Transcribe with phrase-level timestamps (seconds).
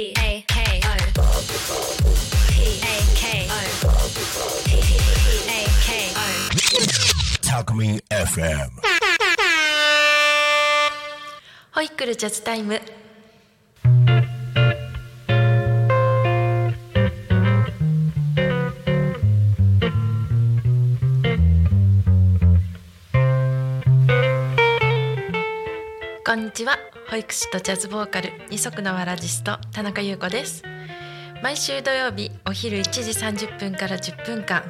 [0.00, 0.96] P A K O
[2.48, 3.60] P A K O
[4.64, 4.68] P
[5.46, 6.32] A K O
[7.42, 7.68] Talk
[8.08, 8.70] FM.
[11.72, 12.80] ホイックルジャズタイム
[26.30, 26.78] こんにちは。
[27.10, 30.62] 保育士とジャズボーカル二足のわらじスト田中優子です。
[31.42, 33.00] 毎週土曜日お昼1時
[33.48, 34.62] 30分から10分間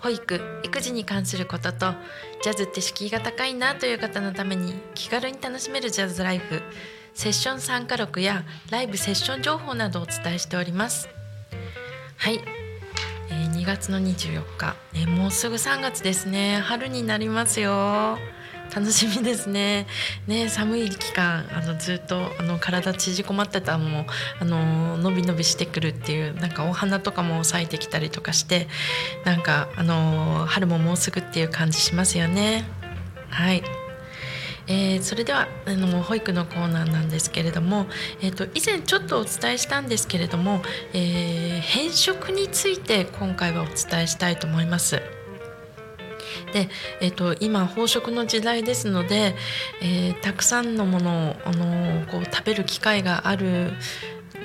[0.00, 1.94] 保育育児に関することと
[2.42, 6.60] ジャズって敷居が高いなという方のために気軽に楽しめるジャズライフ
[7.14, 11.08] セッション参加録やライブセッション情報などをお伝えしております。
[12.18, 12.42] はい、
[13.30, 16.58] えー2月の24日、えーもうすぐ3月ですね。
[16.58, 18.18] 春になりますよ。
[18.74, 19.86] 楽しみですね。
[20.26, 24.06] ね寒い期間あのずっとあの体縮こまってたのも
[24.40, 28.68] あの伸び伸びしてくるっていうなんかお花とかも咲いてきたりとかして
[29.24, 32.64] なんかあの春ももうすぐっていう感じしますよね。
[33.30, 33.62] はい。
[34.68, 37.86] えーそれではあの保育のコーナーなんですけれども、
[38.20, 45.17] えー、と以前ちょっとお伝えしたんですけれども、えー変色について今回はお伝えしたいと思います。
[46.52, 46.68] で、
[47.00, 49.34] えー、と今飽食の時代ですので、
[49.82, 53.72] えーたくさんのものを、あのこう食べる機会がある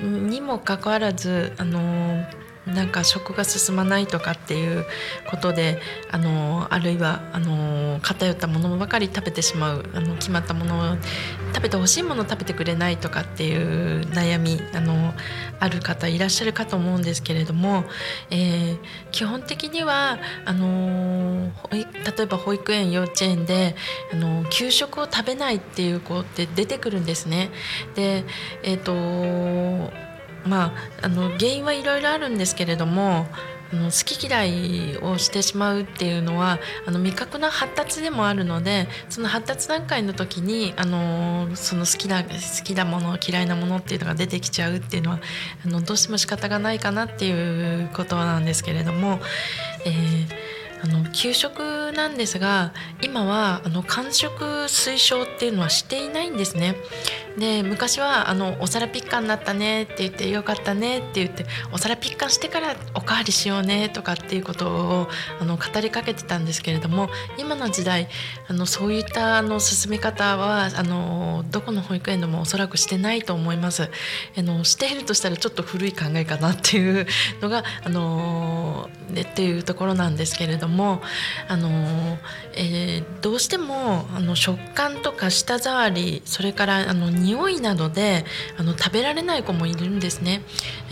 [0.02, 2.24] にもかかわらず、あの
[2.66, 4.86] なんか食が進まないとかっていう
[5.28, 10.96] ことであのあるいはあの偏ったものばかり食べてしまうあの決まったもの
[11.54, 15.12] 食べてほしいもの食べてくれないとかっていう悩みあの
[15.60, 17.84] ある方いらっしゃるかと思うんですけれども、
[18.30, 18.78] えー
[19.14, 21.84] 基本的にはあの例
[22.24, 23.76] えば保育園幼稚園で
[24.12, 27.50] あの給食を食べないっていう子って出てくるんですね。
[27.94, 28.24] で
[28.64, 28.92] えっ、と
[30.46, 33.26] まあ、あの原因はいろいろあるんですけれども
[33.72, 42.30] あの好き嫌いをしてしまうっていうのはあの味覚の発達でもあるのでその発達段階の時にあのその好きな好
[42.64, 45.20] きなもの嫌いなものっていうのが出てきちゃうっていうのは
[45.64, 49.20] あのどうしても仕方がないかなっていうことなんですけれども、
[49.84, 50.54] えー
[50.84, 56.76] あの給食なんですが今はあの間食推奨っていうのはしていないんですね。
[57.38, 65.08] で昔はあの「お皿ピッカになったね」って言って「よかったね」って言って「お皿ピッカしてからおかわりしようね」とかっていうことを
[65.40, 68.08] あの語りかけてたんですけれども今の時代
[68.48, 73.90] あのそういったあの進め方はあのどこの保育園でもおそらくしてないと思います。
[74.36, 77.06] あのしているとしたらちょっと古い考えかなっていう
[77.40, 81.02] のがあのねっていうところなんですけれども
[81.48, 82.18] あの、
[82.54, 88.24] えーどうしてもあの食感とか舌触りそれからあの匂いなどで
[88.58, 90.42] あの食べられない子もいるんですね。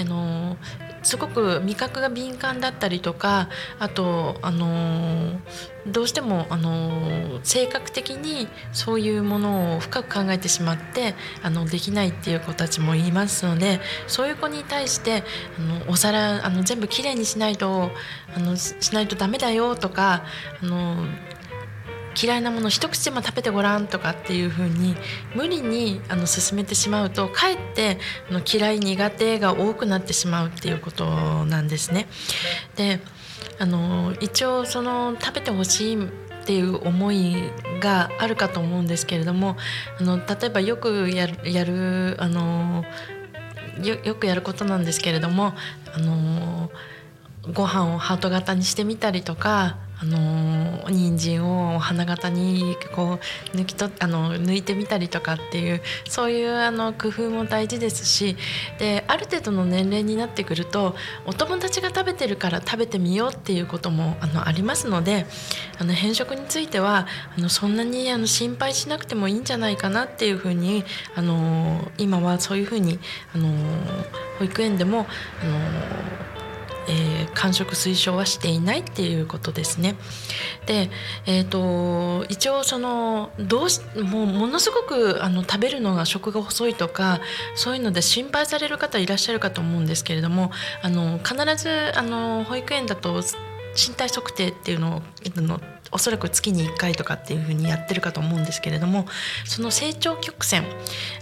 [0.00, 0.56] あの
[1.02, 3.48] すごく味覚が敏感だったりとか
[3.78, 5.40] あとあの
[5.86, 15.24] どうしてもあの性格的にそういうものを深く考えてしまってあのできないっていう子たちもいますのでそういう子に対して
[15.58, 17.90] あのお皿あの全部きれいにしないと
[18.34, 20.22] あのしないとダメだよとか
[20.62, 21.04] あの
[22.20, 24.94] 嫌いなもの一口でも食べてごらんとかっていう風に
[25.34, 27.98] 無理にあの進めてしまうとかえって
[28.30, 32.06] あの嫌い苦手が多くなってしまうっていうことなんですね。
[32.76, 33.00] で
[33.58, 36.04] あの一応その食べてほしい
[36.42, 37.36] っていう思い
[37.80, 39.56] があるかと思うんですけれども
[40.00, 42.84] あの例えばよくやるやるあの
[43.82, 45.54] よよくやることなんですけれども
[45.94, 46.70] あの
[47.52, 53.20] ご飯をハート型にしてみたりとかあの人参を花形にこ
[53.54, 58.36] う抜きとあの抜いてみたりとかっていうそういうあの工夫も大事ですし
[58.78, 65.26] である程度の年齢になってくるとお友達が食べてるから食べてみようっていうこともあのありますので
[65.78, 70.84] あの変色についてはあのそんなにあの心配しなくてもいいんじゃないかなっていうふうに
[71.14, 72.98] あの今はそういうふうに
[73.34, 73.48] あの
[74.38, 75.06] 保育園でも
[75.42, 76.41] あの
[76.88, 79.96] えー完食推奨はしていないっていうことですね。
[80.66, 80.90] で、
[81.26, 87.20] えー、と一応そのどうしもうものすごくあの食べるのが食が細いとか
[87.54, 90.50] そういうので心配される方いらっしゃるかと思うんですけれども
[90.82, 93.22] あの必ずあの保育園だと
[93.74, 95.02] 身体測定っていうのを
[95.40, 95.60] の
[95.92, 99.06] おそらく月に1回とかっていうふうにやってるかと思うんですけれども
[99.44, 100.64] その成長曲線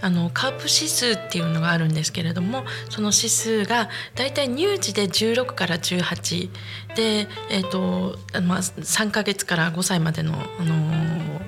[0.01, 6.51] あのカープ指数っていうのがあるんですけれどもその指数がだいたい乳児で16から18
[6.95, 11.41] で、えーとまあ、3ヶ月から5歳までの、あの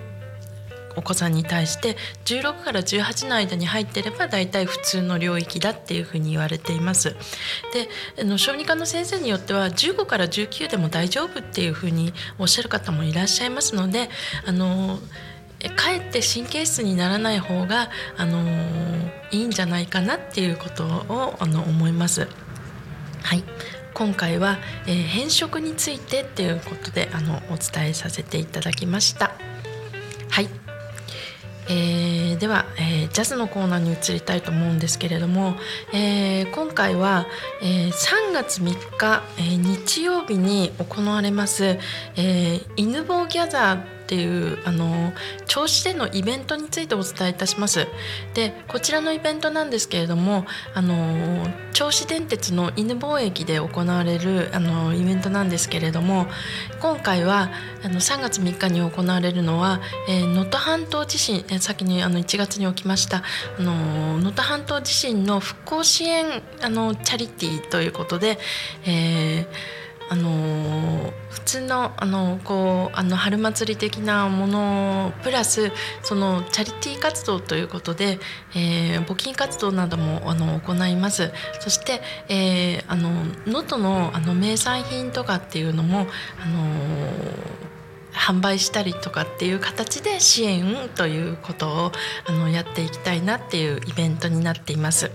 [0.96, 7.16] お子さんに対して16から18の間に入ってれば大体普通の領域だっていうふうに言われています。
[7.72, 7.88] で
[8.20, 14.10] あの小児科の先生によっては15から19でも大丈夫っていうふうにおっしゃる方もいらっしゃいますので
[14.46, 14.98] あの
[15.76, 18.42] かえって神経質にならない方が、あの
[19.30, 22.26] いいんじゃないかなっていうことをあの思います。
[23.22, 23.44] はい
[23.94, 29.32] 今回は、えー、変色についてっていうことであのお伝えさせていただきました。
[30.30, 30.48] はい、
[31.72, 35.54] えー、では、えー、ジャズのコーナーに移りたいと思うんですけれども、
[35.94, 37.26] えー、今回は、
[37.62, 45.14] えー、3月3日、えー、日曜日に行われます、えー、犬坊ギャザーっていうあの
[45.46, 47.86] 銚子でのイベントについてお伝えいたします。
[48.34, 50.44] でこちらのイベントなんですけれども
[50.74, 56.26] あの銚子電鉄の犬坊駅で行われるあのイベントなんですけれども
[56.80, 57.50] 今回は
[57.82, 63.22] あの3月3日に行われるのは能登、えー、半島地震、え、先にあの1月に起きました
[63.58, 68.38] 能登半島地震の復興支援あのチャリティーということで、
[68.84, 69.82] えー
[70.12, 75.72] あの普通のあのこうあの春祭り的なものプラス
[76.02, 78.18] そのチャリティー活動ということで、
[78.54, 83.08] えー、募金活動などもあの行いますそして、えー、あの
[83.46, 86.06] 能登のあの名産品とかっていうのもあの
[88.12, 91.92] 販売したりとかっていう形で支援ということを
[92.26, 95.10] あのやっていきたいなっていうイベントになっています。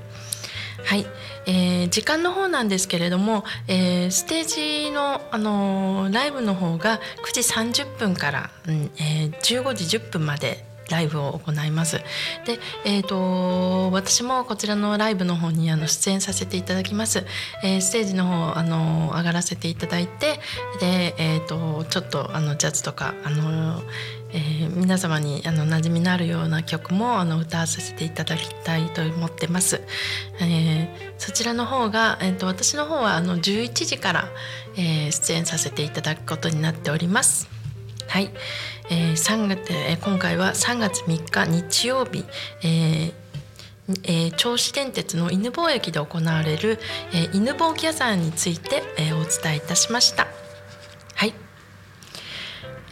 [0.84, 1.06] はい、
[1.46, 11.98] えー、時間の方なんですけれども、えー、ステージの、あのー、ライブの方が9時30分から、うんえー、15時10分までライブを行います。
[12.46, 17.26] で、えーと、私もこちらのライブの方にあの出演させていただきます。
[17.64, 20.40] えー、ステージの方あの上がらせていただいて、
[20.80, 23.82] で、えーと、ちょっとあのジャズとかあの、
[24.32, 29.82] えー、皆様にあの馴染みのあるような曲もあの歌わさせていただきたいと思ってます。
[30.42, 34.30] えー、そちらの方が、えーと、と私の方はあの11時から、
[34.76, 37.57] えー、出演させていただくことになっております。
[38.08, 38.32] はい。
[38.90, 42.26] えー、3月、えー、今回は3月3日日曜日、
[42.64, 43.14] えー
[44.04, 46.80] えー、銚子電鉄の犬坊駅で行われる、
[47.14, 50.28] えー、犬坊ギャザーについて、えー、お伝えいたしました。
[51.16, 51.34] はい、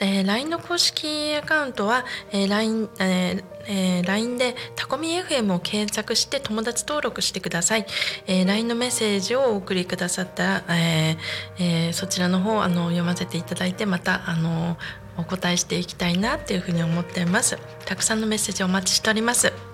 [0.00, 7.86] えー、LINE の公式アカウントは、えー LINE えーえー、LINE でタコミ FM を検索して友達登録してください、
[8.26, 14.76] えー、LINE のメッセージをお送りくださったら、えーえー、そちらの方あの読ませていただいてまたあの
[15.16, 17.58] お答えしていきたいなというふうに思っています。
[17.84, 19.71] たくさんのメッセージお待ちしております。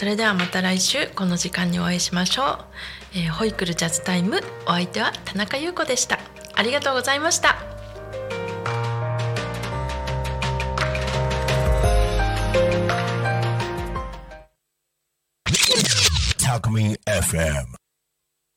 [0.00, 6.18] それではまた来週この時間にお会いしましょう、えー、ホイクルジャズタイムお相手は田中優子でした。
[6.54, 7.58] ありがとうございました。
[16.48, 17.79] Alchemy FM.